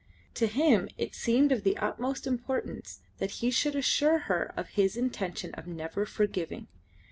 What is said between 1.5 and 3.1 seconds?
of the utmost importance